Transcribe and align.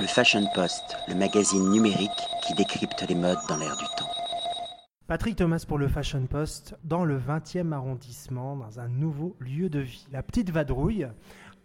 Le 0.00 0.06
Fashion 0.06 0.46
Post, 0.54 0.96
le 1.08 1.16
magazine 1.16 1.70
numérique 1.70 2.10
qui 2.46 2.54
décrypte 2.54 3.04
les 3.08 3.16
modes 3.16 3.38
dans 3.48 3.56
l'air 3.56 3.76
du 3.76 3.84
temps. 3.96 4.08
Patrick 5.08 5.34
Thomas 5.34 5.64
pour 5.66 5.76
le 5.76 5.88
Fashion 5.88 6.24
Post, 6.26 6.76
dans 6.84 7.04
le 7.04 7.18
20e 7.18 7.72
arrondissement, 7.72 8.54
dans 8.54 8.78
un 8.78 8.86
nouveau 8.86 9.34
lieu 9.40 9.68
de 9.68 9.80
vie, 9.80 10.06
la 10.12 10.22
Petite 10.22 10.50
Vadrouille, 10.50 11.08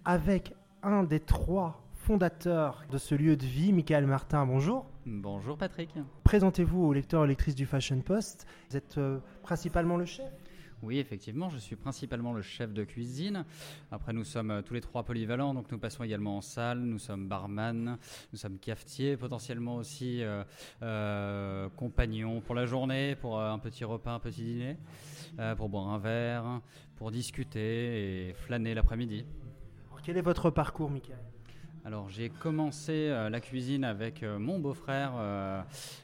avec 0.04 0.56
un 0.82 1.04
des 1.04 1.20
trois 1.20 1.84
fondateurs 1.94 2.84
de 2.92 2.98
ce 2.98 3.14
lieu 3.14 3.36
de 3.36 3.46
vie, 3.46 3.72
Michael 3.72 4.08
Martin. 4.08 4.48
Bonjour. 4.48 4.88
Bonjour 5.06 5.56
Patrick. 5.56 5.92
Présentez-vous 6.24 6.84
aux 6.84 6.94
lecteurs 6.94 7.26
et 7.26 7.28
lectrices 7.28 7.56
du 7.56 7.68
Fashion 7.68 8.02
Post. 8.02 8.48
Vous 8.72 8.78
êtes 8.78 8.98
euh, 8.98 9.20
principalement 9.44 9.96
le 9.96 10.06
chef 10.06 10.32
oui, 10.84 11.00
effectivement, 11.00 11.50
je 11.50 11.58
suis 11.58 11.78
principalement 11.78 12.34
le 12.34 12.42
chef 12.42 12.74
de 12.74 12.84
cuisine. 12.84 13.46
Après, 13.90 14.12
nous 14.12 14.26
sommes 14.26 14.52
euh, 14.52 14.62
tous 14.62 14.74
les 14.74 14.82
trois 14.82 15.04
polyvalents, 15.04 15.54
donc 15.54 15.72
nous 15.72 15.78
passons 15.78 16.04
également 16.04 16.38
en 16.38 16.42
salle, 16.42 16.80
nous 16.80 17.00
sommes 17.00 17.28
barman, 17.28 17.98
nous 18.34 18.38
sommes 18.38 18.60
cafetiers, 18.60 19.16
potentiellement 19.16 19.78
aussi 19.78 20.22
euh, 20.22 20.44
euh, 20.82 21.70
compagnons 21.78 22.42
pour 22.42 22.54
la 22.54 22.66
journée, 22.66 23.16
pour 23.16 23.40
un 23.40 23.60
petit 23.60 23.86
repas, 23.86 24.12
un 24.12 24.20
petit 24.20 24.44
dîner, 24.44 24.78
pour 25.58 25.70
boire 25.70 25.88
un 25.88 26.00
verre, 26.00 26.62
pour 26.98 27.12
discuter 27.12 28.30
et 28.30 28.34
flâner 28.34 28.74
l'après-midi. 28.74 29.26
Quel 30.04 30.18
est 30.18 30.22
votre 30.22 30.50
parcours, 30.50 30.92
Michael? 30.92 31.18
Alors 31.86 32.08
j'ai 32.10 32.30
commencé 32.30 32.94
euh, 32.94 33.30
la 33.30 33.42
cuisine 33.42 33.84
avec 33.84 34.24
euh, 34.24 34.40
mon 34.40 34.58
beau-frère 34.58 35.12
euh, 35.18 35.62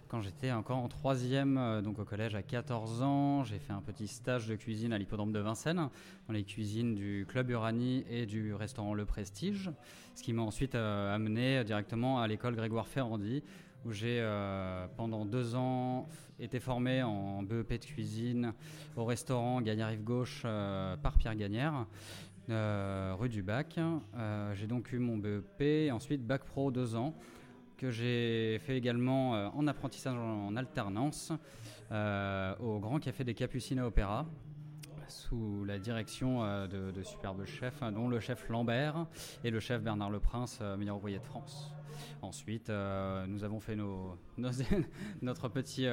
quand 0.10 0.20
j'étais 0.22 0.52
encore 0.52 0.80
en 0.80 0.90
troisième, 0.90 1.82
donc 1.84 2.00
au 2.00 2.04
collège 2.04 2.36
à 2.36 2.42
14 2.42 3.02
ans. 3.02 3.44
J'ai 3.46 3.60
fait 3.60 3.72
un 3.72 3.82
petit 3.82 4.08
stage 4.08 4.48
de 4.48 4.56
cuisine 4.56 4.92
à 4.92 4.98
l'hippodrome 4.98 5.32
de 5.32 5.40
Vincennes, 5.40 5.90
dans 6.28 6.34
les 6.34 6.44
cuisines 6.44 6.96
du 6.96 7.26
club 7.30 7.50
Uranie 7.52 8.04
et 8.10 8.26
du 8.26 8.54
restaurant 8.54 8.94
Le 8.94 9.06
Prestige, 9.06 9.70
ce 10.16 10.24
qui 10.24 10.34
m'a 10.34 10.42
ensuite 10.42 10.74
amené 10.74 11.64
directement 11.64 12.20
à 12.20 12.28
l'école 12.28 12.56
Grégoire 12.56 12.88
Ferrandi, 12.88 13.44
où 13.86 13.92
j'ai 13.92 14.28
pendant 14.98 15.26
deux 15.26 15.54
ans 15.54 16.10
été 16.40 16.60
formé 16.60 17.04
en 17.04 17.44
BEP 17.44 17.80
de 17.80 17.86
cuisine 17.86 18.54
au 18.96 19.06
restaurant 19.06 19.62
Gagnère-Rive 19.62 20.04
Gauche 20.04 20.42
par 20.42 21.20
Pierre 21.20 21.36
Gagnère. 21.36 21.86
Euh, 22.50 23.16
rue 23.18 23.30
du 23.30 23.44
Bac. 23.44 23.78
Euh, 23.78 24.54
j'ai 24.56 24.66
donc 24.66 24.92
eu 24.92 24.98
mon 24.98 25.18
BEP, 25.18 25.92
ensuite 25.92 26.26
Bac 26.26 26.44
Pro 26.46 26.72
deux 26.72 26.96
ans, 26.96 27.14
que 27.78 27.92
j'ai 27.92 28.58
fait 28.60 28.76
également 28.76 29.36
euh, 29.36 29.50
en 29.54 29.68
apprentissage 29.68 30.18
en 30.18 30.56
alternance 30.56 31.32
au 31.92 32.80
Grand 32.80 33.00
Café 33.00 33.24
des 33.24 33.34
Capucines 33.34 33.80
à 33.80 33.88
Opéra 33.88 34.26
sous 35.08 35.66
la 35.66 35.80
direction 35.80 36.68
de, 36.68 37.02
superbes 37.02 37.44
chefs, 37.46 37.82
dont 37.82 38.08
le 38.08 38.20
chef 38.20 38.48
Lambert 38.48 39.08
et 39.44 39.50
le 39.50 39.60
chef 39.60 39.82
Bernard 39.82 40.12
Le 40.12 40.20
Prince, 40.20 40.62
meilleur 40.78 40.98
ouvrier 40.98 41.18
de 41.18 41.24
France. 41.24 41.72
Ensuite, 42.22 42.70
nous 42.70 43.44
avons 43.44 43.60
fait 43.60 43.76
notre, 44.38 45.50
petit, 45.50 45.88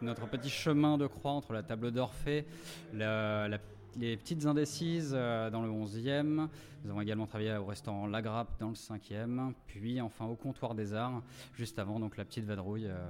notre, 0.00 0.28
petit 0.28 0.48
chemin 0.48 0.96
de 0.96 1.08
croix 1.08 1.32
entre 1.32 1.52
la 1.52 1.64
table 1.64 1.90
d'Orphée, 1.90 2.46
la 2.92 3.58
les 3.96 4.16
petites 4.16 4.46
indécises 4.46 5.12
euh, 5.14 5.50
dans 5.50 5.62
le 5.62 5.70
11e. 5.70 6.48
Nous 6.84 6.90
avons 6.90 7.00
également 7.00 7.26
travaillé 7.26 7.56
au 7.56 7.66
restaurant 7.66 8.06
La 8.06 8.22
Grappe 8.22 8.58
dans 8.58 8.68
le 8.68 8.74
5e. 8.74 9.52
Puis 9.66 10.00
enfin 10.00 10.26
au 10.26 10.34
comptoir 10.34 10.74
des 10.74 10.94
arts, 10.94 11.22
juste 11.54 11.78
avant 11.78 12.00
donc 12.00 12.16
la 12.16 12.24
petite 12.24 12.44
vadrouille 12.44 12.86
euh, 12.86 13.06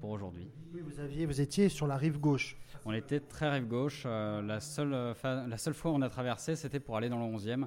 pour 0.00 0.10
aujourd'hui. 0.10 0.48
Oui, 0.74 0.80
vous, 0.84 1.00
aviez, 1.00 1.26
vous 1.26 1.40
étiez 1.40 1.68
sur 1.68 1.86
la 1.86 1.96
rive 1.96 2.18
gauche. 2.18 2.56
On 2.84 2.92
était 2.92 3.20
très 3.20 3.50
rive 3.50 3.66
gauche. 3.66 4.04
Euh, 4.06 4.42
la, 4.42 4.60
seule, 4.60 4.90
la 5.22 5.58
seule 5.58 5.74
fois 5.74 5.90
où 5.90 5.94
on 5.94 6.02
a 6.02 6.10
traversé, 6.10 6.54
c'était 6.54 6.80
pour 6.80 6.96
aller 6.96 7.08
dans 7.08 7.18
le 7.18 7.36
11e, 7.36 7.64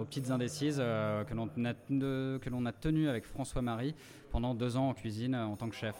aux 0.00 0.04
petites 0.04 0.30
indécises 0.30 0.76
que 0.76 1.34
l'on 1.34 1.48
a, 1.64 1.74
que 1.74 2.66
a 2.66 2.72
tenu 2.72 3.08
avec 3.08 3.24
François-Marie 3.26 3.94
pendant 4.30 4.54
deux 4.54 4.76
ans 4.76 4.90
en 4.90 4.94
cuisine 4.94 5.34
en 5.34 5.56
tant 5.56 5.68
que 5.68 5.74
chef. 5.74 5.96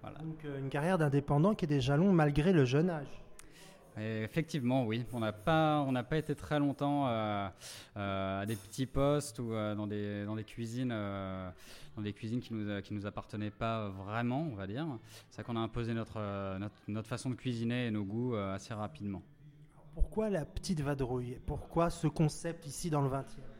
Voilà. 0.00 0.18
Donc 0.20 0.44
une 0.58 0.70
carrière 0.70 0.96
d'indépendant 0.96 1.54
qui 1.54 1.66
est 1.66 1.68
déjà 1.68 1.96
longue 1.96 2.14
malgré 2.14 2.52
le 2.52 2.64
jeune 2.64 2.88
âge 2.88 3.27
effectivement, 4.00 4.86
oui. 4.86 5.04
On 5.12 5.20
n'a 5.20 5.32
pas, 5.32 5.86
pas 6.08 6.16
été 6.16 6.34
très 6.34 6.58
longtemps 6.58 7.08
euh, 7.08 7.48
euh, 7.96 8.42
à 8.42 8.46
des 8.46 8.56
petits 8.56 8.86
postes 8.86 9.38
ou 9.38 9.52
euh, 9.52 9.74
dans 9.74 9.86
des 9.86 10.24
dans 10.24 10.36
des 10.36 10.44
cuisines, 10.44 10.88
dans 10.88 12.02
des 12.02 12.12
cuisines 12.12 12.40
qui 12.40 12.54
nous 12.54 12.80
qui 12.82 12.94
nous 12.94 13.06
appartenaient 13.06 13.50
pas 13.50 13.88
vraiment, 13.88 14.48
on 14.50 14.54
va 14.54 14.66
dire. 14.66 14.86
C'est 15.30 15.42
qu'on 15.42 15.56
a 15.56 15.60
imposé 15.60 15.94
notre, 15.94 16.18
notre, 16.58 16.76
notre 16.88 17.08
façon 17.08 17.30
de 17.30 17.34
cuisiner 17.34 17.86
et 17.86 17.90
nos 17.90 18.04
goûts 18.04 18.34
assez 18.34 18.74
rapidement. 18.74 19.22
Pourquoi 19.94 20.30
la 20.30 20.44
petite 20.44 20.80
vadrouille? 20.80 21.38
Pourquoi 21.46 21.90
ce 21.90 22.06
concept 22.06 22.66
ici 22.66 22.90
dans 22.90 23.02
le 23.02 23.08
20e 23.08 23.57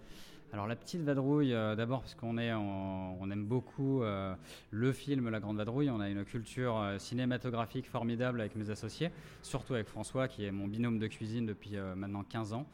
alors 0.51 0.67
la 0.67 0.77
petite 0.77 1.03
vadrouille, 1.03 1.53
euh, 1.53 1.77
d'abord 1.77 2.01
parce 2.01 2.15
qu'on 2.15 2.39
aime 2.39 3.45
beaucoup 3.45 4.03
euh, 4.03 4.35
le 4.71 4.93
film 4.93 5.29
La 5.29 5.41
Grande 5.41 5.59
Vadrouille. 5.59 5.91
On 5.91 6.01
a 6.01 6.09
une 6.09 6.25
culture 6.25 6.79
euh, 6.79 6.99
cinématographique 6.99 7.87
formidable 7.87 8.41
avec 8.41 8.57
mes 8.57 8.71
associés, 8.71 9.11
surtout 9.43 9.75
avec 9.75 9.89
François 9.89 10.27
qui 10.27 10.47
est 10.47 10.51
mon 10.51 10.67
binôme 10.67 10.99
de 10.99 11.07
cuisine 11.07 11.45
depuis 11.45 11.77
maintenant 11.97 12.23
15 12.23 12.55
ans. 12.55 12.67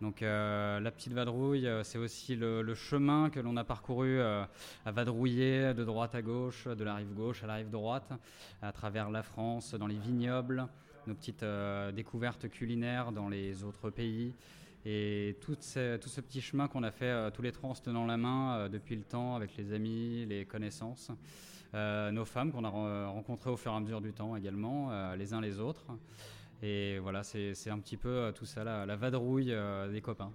Donc 0.00 0.22
la 0.22 0.90
petite 0.90 1.12
vadrouille, 1.12 1.68
c'est 1.82 1.98
aussi 1.98 2.34
le, 2.34 2.74
chemin 2.74 3.28
que 3.28 3.38
l'on 3.38 3.58
a 3.58 3.64
parcouru 3.64 4.18
à 4.22 4.48
vadrouiller 4.86 5.74
de 5.74 5.84
droite 5.84 6.14
à 6.14 6.22
gauche, 6.22 6.66
de 6.66 6.84
la 6.84 6.94
rive 6.94 7.12
gauche 7.12 7.44
à 7.44 7.46
la 7.46 7.54
rive 7.56 7.68
droite, 7.68 8.10
à 8.62 8.72
travers 8.72 9.10
la 9.10 9.22
France, 9.22 9.74
dans 9.74 9.86
les 9.86 9.98
vignobles, 9.98 10.66
nos 11.06 11.14
petites 11.14 11.44
découvertes 11.94 12.48
culinaires 12.48 13.12
dans 13.12 13.28
les 13.28 13.62
autres 13.62 13.90
pays. 13.90 14.32
Et 14.86 15.36
tout 15.42 15.56
ce, 15.60 15.98
tout 15.98 16.08
ce 16.08 16.20
petit 16.22 16.40
chemin 16.40 16.66
qu'on 16.66 16.82
a 16.82 16.90
fait 16.90 17.04
euh, 17.04 17.30
tous 17.30 17.42
les 17.42 17.52
trois 17.52 17.70
en 17.70 17.74
se 17.74 17.82
tenant 17.82 18.06
la 18.06 18.16
main 18.16 18.56
euh, 18.56 18.68
depuis 18.68 18.96
le 18.96 19.02
temps 19.02 19.36
avec 19.36 19.54
les 19.58 19.74
amis, 19.74 20.24
les 20.26 20.46
connaissances, 20.46 21.10
euh, 21.74 22.10
nos 22.10 22.24
femmes 22.24 22.50
qu'on 22.50 22.64
a 22.64 22.70
rencontrées 23.08 23.50
au 23.50 23.58
fur 23.58 23.72
et 23.72 23.76
à 23.76 23.80
mesure 23.80 24.00
du 24.00 24.12
temps 24.12 24.36
également, 24.36 24.90
les 25.14 25.34
uns 25.34 25.40
les 25.40 25.60
autres. 25.60 25.86
Et 26.62 26.98
voilà, 26.98 27.22
c'est 27.22 27.70
un 27.70 27.78
petit 27.78 27.96
peu 27.96 28.32
tout 28.34 28.44
ça, 28.44 28.64
la, 28.64 28.84
la 28.86 28.96
vadrouille 28.96 29.54
des 29.92 30.00
copains. 30.00 30.32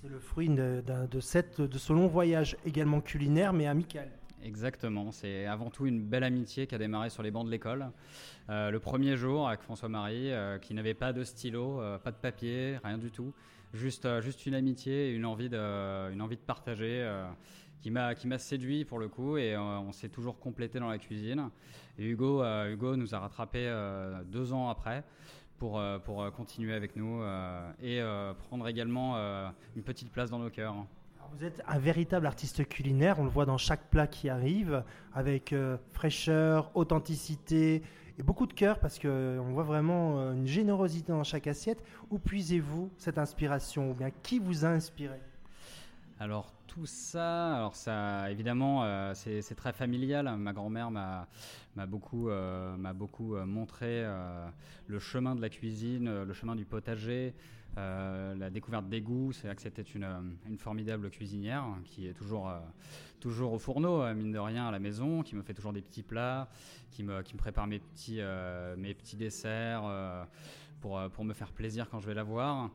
C'est 0.00 0.08
le 0.08 0.18
fruit 0.18 0.48
de, 0.48 0.82
de, 1.10 1.20
cette, 1.20 1.60
de 1.60 1.78
ce 1.78 1.92
long 1.92 2.06
voyage 2.06 2.56
également 2.64 3.00
culinaire 3.00 3.52
mais 3.52 3.66
amical. 3.66 4.08
Exactement, 4.44 5.12
c'est 5.12 5.46
avant 5.46 5.70
tout 5.70 5.86
une 5.86 6.02
belle 6.02 6.24
amitié 6.24 6.66
qui 6.66 6.74
a 6.74 6.78
démarré 6.78 7.10
sur 7.10 7.22
les 7.22 7.30
bancs 7.30 7.46
de 7.46 7.50
l'école. 7.50 7.90
le 8.48 8.78
premier 8.78 9.16
jour 9.16 9.48
avec 9.48 9.62
François-Marie, 9.62 10.30
qui 10.60 10.74
n'avait 10.74 10.94
pas 10.94 11.12
de 11.12 11.24
stylo, 11.24 11.80
pas 12.04 12.12
de 12.12 12.16
papier, 12.16 12.78
rien 12.84 12.98
du 12.98 13.10
tout 13.10 13.32
juste, 13.72 14.06
euh, 14.06 14.20
juste 14.20 14.46
une 14.46 14.54
amitié 14.54 15.10
une 15.12 15.24
envie 15.24 15.48
de, 15.48 16.12
une 16.12 16.22
envie 16.22 16.36
de 16.36 16.42
partager 16.42 17.02
euh, 17.02 17.24
qui 17.80 17.90
m'a 17.90 18.14
qui 18.14 18.28
m'a 18.28 18.38
séduit 18.38 18.84
pour 18.84 18.98
le 18.98 19.08
coup 19.08 19.36
et 19.36 19.54
euh, 19.54 19.60
on 19.60 19.92
s'est 19.92 20.08
toujours 20.08 20.38
complété 20.38 20.78
dans 20.78 20.88
la 20.88 20.98
cuisine. 20.98 21.50
Et 21.98 22.04
Hugo 22.04 22.42
Hugo 22.42 22.96
nous 22.96 23.14
a 23.14 23.18
rattrapé 23.18 23.70
deux 24.26 24.52
ans 24.52 24.70
après 24.70 25.04
pour 25.58 25.82
pour 26.04 26.32
continuer 26.32 26.74
avec 26.74 26.96
nous 26.96 27.22
et 27.82 28.00
prendre 28.48 28.66
également 28.66 29.16
une 29.76 29.82
petite 29.82 30.10
place 30.10 30.30
dans 30.30 30.38
nos 30.38 30.48
cœurs. 30.48 30.74
Vous 31.34 31.44
êtes 31.44 31.62
un 31.66 31.78
véritable 31.78 32.26
artiste 32.26 32.66
culinaire, 32.68 33.18
on 33.18 33.24
le 33.24 33.30
voit 33.30 33.46
dans 33.46 33.58
chaque 33.58 33.90
plat 33.90 34.06
qui 34.06 34.28
arrive, 34.28 34.84
avec 35.12 35.54
fraîcheur, 35.92 36.70
authenticité, 36.74 37.82
et 38.18 38.22
beaucoup 38.22 38.46
de 38.46 38.52
cœur 38.52 38.78
parce 38.78 38.98
qu'on 38.98 39.52
voit 39.52 39.62
vraiment 39.62 40.18
euh, 40.18 40.32
une 40.32 40.46
générosité 40.46 41.12
dans 41.12 41.24
chaque 41.24 41.46
assiette. 41.46 41.82
Où 42.10 42.18
puisez-vous 42.18 42.90
cette 42.98 43.18
inspiration? 43.18 43.90
Ou 43.90 43.94
bien 43.94 44.10
qui 44.22 44.38
vous 44.38 44.64
a 44.64 44.68
inspiré? 44.68 45.20
Alors 46.18 46.52
tout 46.72 46.86
ça, 46.86 47.54
alors 47.54 47.74
ça 47.74 48.30
évidemment 48.30 48.84
euh, 48.84 49.12
c'est 49.14 49.54
très 49.54 49.74
familial. 49.74 50.34
Ma 50.38 50.54
grand-mère 50.54 50.90
m'a 50.90 51.26
beaucoup 51.86 52.28
m'a 52.28 52.92
beaucoup 52.94 53.36
montré 53.36 54.04
le 54.86 54.98
chemin 54.98 55.34
de 55.34 55.42
la 55.42 55.50
cuisine, 55.50 56.22
le 56.24 56.32
chemin 56.32 56.56
du 56.56 56.64
potager, 56.64 57.34
la 57.76 58.48
découverte 58.50 58.88
des 58.88 59.02
goûts. 59.02 59.32
C'est 59.32 59.54
que 59.54 59.60
c'était 59.60 59.82
une, 59.82 60.06
formidable 60.58 61.10
cuisinière 61.10 61.64
qui 61.84 62.06
est 62.06 62.14
toujours 62.14 62.50
toujours 63.20 63.52
au 63.52 63.58
fourneau 63.58 64.02
mine 64.14 64.32
de 64.32 64.38
rien 64.38 64.66
à 64.66 64.70
la 64.70 64.80
maison, 64.80 65.22
qui 65.22 65.36
me 65.36 65.42
fait 65.42 65.54
toujours 65.54 65.72
des 65.72 65.82
petits 65.82 66.02
plats, 66.02 66.48
qui 66.92 67.02
me, 67.02 67.22
qui 67.22 67.34
me 67.34 67.38
prépare 67.38 67.66
mes 67.66 67.78
petits, 67.78 68.20
euh, 68.20 68.76
mes 68.76 68.94
petits 68.94 69.16
desserts 69.16 69.82
euh, 69.86 70.24
pour, 70.82 70.98
euh, 70.98 71.08
pour 71.08 71.24
me 71.24 71.32
faire 71.32 71.52
plaisir 71.52 71.88
quand 71.88 72.00
je 72.00 72.06
vais 72.06 72.14
la 72.14 72.24
voir. 72.24 72.70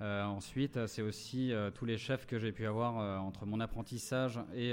ensuite, 0.00 0.86
c'est 0.86 1.02
aussi 1.02 1.52
tous 1.74 1.84
les 1.84 1.98
chefs 1.98 2.26
que 2.26 2.38
j'ai 2.38 2.52
pu 2.52 2.66
avoir 2.66 3.22
entre 3.22 3.44
mon 3.44 3.60
apprentissage 3.60 4.40
et, 4.54 4.72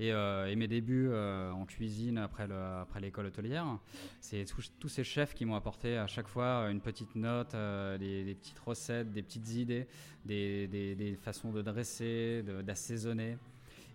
et, 0.00 0.56
mes 0.56 0.66
débuts 0.66 1.08
en 1.14 1.64
cuisine 1.64 2.18
après, 2.18 2.48
le, 2.48 2.60
après 2.82 3.00
l'école 3.00 3.26
hôtelière. 3.26 3.78
C'est 4.20 4.44
tous 4.80 4.88
ces 4.88 5.04
chefs 5.04 5.32
qui 5.32 5.44
m'ont 5.44 5.54
apporté 5.54 5.96
à 5.96 6.08
chaque 6.08 6.26
fois 6.26 6.68
une 6.70 6.80
petite 6.80 7.14
note, 7.14 7.54
des, 8.00 8.36
petites 8.40 8.58
recettes, 8.58 9.12
des 9.12 9.22
petites 9.22 9.48
idées, 9.54 9.86
des, 10.24 10.66
des, 10.66 10.96
des 10.96 11.14
façons 11.14 11.52
de 11.52 11.62
dresser, 11.62 12.42
d'assaisonner. 12.64 13.38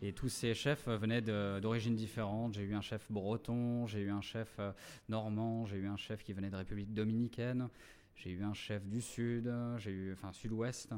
Et 0.01 0.13
tous 0.13 0.29
ces 0.29 0.53
chefs 0.53 0.87
venaient 0.87 1.21
d'origines 1.21 1.95
différentes. 1.95 2.53
J'ai 2.53 2.63
eu 2.63 2.75
un 2.75 2.81
chef 2.81 3.11
breton, 3.11 3.87
j'ai 3.87 4.01
eu 4.01 4.09
un 4.09 4.21
chef 4.21 4.55
euh, 4.59 4.71
normand, 5.09 5.65
j'ai 5.65 5.77
eu 5.77 5.87
un 5.87 5.97
chef 5.97 6.23
qui 6.23 6.33
venait 6.33 6.49
de 6.49 6.55
République 6.55 6.93
dominicaine, 6.93 7.69
j'ai 8.15 8.31
eu 8.31 8.43
un 8.43 8.53
chef 8.53 8.85
du 8.87 9.01
sud, 9.01 9.53
j'ai 9.77 9.91
eu 9.91 10.13
enfin 10.13 10.31
sud-ouest. 10.31 10.93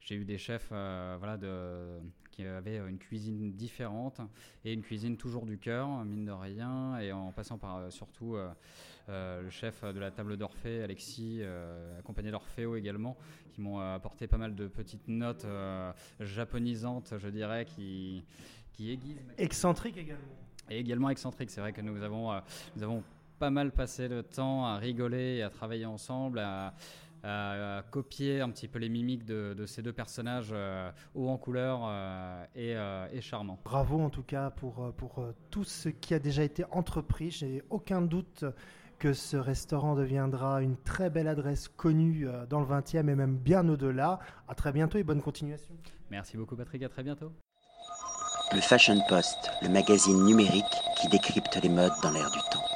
j'ai 0.00 0.16
eu 0.16 0.24
des 0.24 0.38
chefs 0.38 0.68
voilà, 0.68 1.36
de, 1.36 2.00
qui 2.32 2.44
avaient 2.44 2.78
une 2.78 2.98
cuisine 2.98 3.52
différente 3.52 4.20
et 4.64 4.72
une 4.72 4.82
cuisine 4.82 5.16
toujours 5.16 5.46
du 5.46 5.58
cœur, 5.58 5.88
mine 6.04 6.26
de 6.26 6.32
rien, 6.32 6.98
et 6.98 7.12
en 7.12 7.32
passant 7.32 7.58
par 7.58 7.90
surtout 7.90 8.36
le 9.08 9.50
chef 9.50 9.84
de 9.84 9.98
la 9.98 10.10
table 10.10 10.36
d'Orphée, 10.36 10.82
Alexis, 10.82 11.40
accompagné 11.98 12.30
d'Orphéo 12.30 12.76
également, 12.76 13.16
qui 13.52 13.60
m'ont 13.60 13.78
apporté 13.78 14.26
pas 14.26 14.38
mal 14.38 14.54
de 14.54 14.68
petites 14.68 15.08
notes 15.08 15.46
japonisantes, 16.20 17.14
je 17.16 17.28
dirais, 17.28 17.64
qui, 17.64 18.24
qui 18.72 18.90
aiguisent. 18.90 19.24
Excentrique 19.38 19.96
également. 19.96 20.36
Et 20.68 20.80
également 20.80 21.10
excentrique. 21.10 21.50
C'est 21.50 21.60
vrai 21.60 21.72
que 21.72 21.80
nous 21.80 22.02
avons, 22.02 22.40
nous 22.74 22.82
avons 22.82 23.02
pas 23.38 23.50
mal 23.50 23.72
passé 23.72 24.08
le 24.08 24.22
temps 24.22 24.64
à 24.64 24.76
rigoler 24.76 25.36
et 25.36 25.42
à 25.42 25.50
travailler 25.50 25.86
ensemble, 25.86 26.38
à, 26.38 26.72
copier 27.90 28.40
un 28.40 28.50
petit 28.50 28.68
peu 28.68 28.78
les 28.78 28.88
mimiques 28.88 29.24
de, 29.24 29.66
ces 29.66 29.82
deux 29.82 29.92
personnages 29.92 30.50
euh, 30.52 30.88
hauts 31.16 31.28
en 31.28 31.36
couleur 31.36 31.80
euh, 31.82 32.44
et, 32.54 32.76
euh, 32.76 33.08
et, 33.12 33.20
charmants. 33.20 33.58
Bravo 33.64 34.00
en 34.00 34.10
tout 34.10 34.22
cas 34.22 34.50
pour, 34.50 34.92
pour 34.96 35.26
tout 35.50 35.64
ce 35.64 35.88
qui 35.88 36.14
a 36.14 36.20
déjà 36.20 36.44
été 36.44 36.64
entrepris. 36.70 37.32
J'ai 37.32 37.64
aucun 37.68 38.00
doute 38.00 38.44
que 39.00 39.12
ce 39.12 39.36
restaurant 39.36 39.96
deviendra 39.96 40.62
une 40.62 40.76
très 40.76 41.10
belle 41.10 41.26
adresse 41.26 41.66
connue 41.66 42.28
dans 42.48 42.60
le 42.60 42.66
20e 42.66 43.08
et 43.08 43.16
même 43.16 43.36
bien 43.36 43.68
au-delà. 43.68 44.20
À 44.46 44.54
très 44.54 44.70
bientôt 44.70 44.98
et 44.98 45.02
bonne 45.02 45.20
continuation. 45.20 45.74
Merci 46.12 46.36
beaucoup 46.36 46.54
Patrick, 46.54 46.84
à 46.84 46.88
très 46.88 47.02
bientôt. 47.02 47.32
Le 48.52 48.60
Fashion 48.60 49.00
Post, 49.08 49.50
le 49.62 49.68
magazine 49.68 50.24
numérique 50.24 50.64
qui 50.96 51.08
décrypte 51.08 51.60
les 51.60 51.68
modes 51.68 51.92
dans 52.02 52.12
l'air 52.12 52.30
du 52.30 52.38
temps. 52.52 52.75